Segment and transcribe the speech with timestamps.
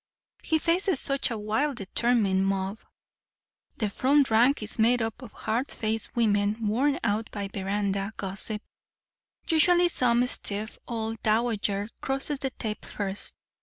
[0.41, 2.79] He faces such a wild determined mob.
[3.77, 8.63] The front rank is made up of hard faced women worn out by veranda gossip.
[9.47, 13.35] Usually some stiff old dowager crosses the tape first.